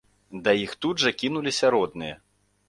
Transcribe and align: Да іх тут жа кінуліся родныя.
Да 0.47 0.53
іх 0.61 0.73
тут 0.85 1.03
жа 1.03 1.11
кінуліся 1.19 1.71
родныя. 1.77 2.19